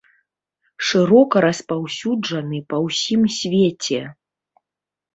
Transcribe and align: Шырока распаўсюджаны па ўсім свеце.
Шырока 0.91 1.35
распаўсюджаны 1.47 2.65
па 2.75 2.83
ўсім 2.87 3.21
свеце. 3.39 4.01